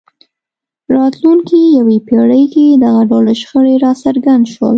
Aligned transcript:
راتلونکې 0.95 1.59
یوې 1.77 1.97
پېړۍ 2.07 2.43
کې 2.53 2.65
دغه 2.83 3.01
ډول 3.09 3.25
شخړې 3.41 3.75
راڅرګند 3.83 4.45
شول. 4.53 4.69